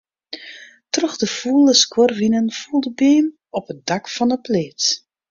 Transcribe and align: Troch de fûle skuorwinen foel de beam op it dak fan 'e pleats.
Troch 0.93 1.15
de 1.21 1.27
fûle 1.37 1.71
skuorwinen 1.83 2.47
foel 2.59 2.81
de 2.85 2.91
beam 2.99 3.25
op 3.57 3.65
it 3.73 3.79
dak 3.89 4.03
fan 4.15 4.33
'e 4.35 4.39
pleats. 4.45 4.87